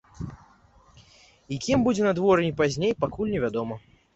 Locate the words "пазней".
2.63-2.99